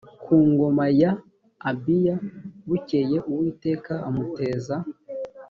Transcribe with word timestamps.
ku 0.23 0.35
ngoma 0.49 0.85
ya 1.01 1.11
abiya 1.69 2.15
bukeye 2.67 3.17
uwiteka 3.29 3.93
amuteza 4.07 4.75